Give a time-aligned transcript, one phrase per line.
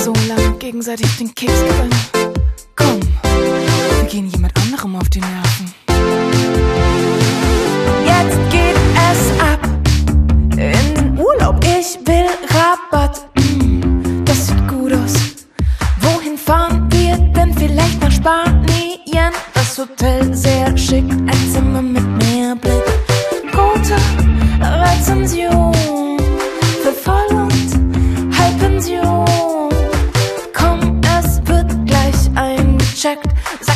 [0.00, 1.90] so lange gegenseitig den Keks gegangen.
[2.74, 3.00] Komm,
[4.00, 5.74] wir gehen jemand anderem auf die Nerven.
[8.06, 8.76] Jetzt geht
[9.10, 9.60] es ab
[10.52, 11.62] in den Urlaub.
[11.64, 13.26] Ich will Rabatt.
[13.36, 15.14] Mm, das sieht gut aus.
[16.00, 17.52] Wohin fahren wir denn?
[17.54, 19.32] Vielleicht nach Spanien.
[19.52, 20.19] Das Hotel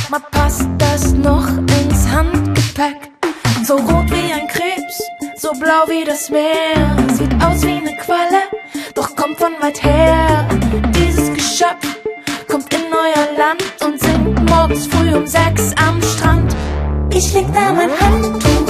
[0.05, 3.11] Sag mal, passt das noch ins Handgepäck?
[3.65, 5.03] So rot wie ein Krebs,
[5.37, 6.95] so blau wie das Meer.
[7.15, 8.43] Sieht aus wie eine Qualle,
[8.95, 10.47] doch kommt von weit her.
[10.95, 11.97] Dieses Geschöpf
[12.51, 16.55] kommt in euer Land und singt morgens früh um sechs am Strand.
[17.11, 18.63] Ich leg da mein Handtuch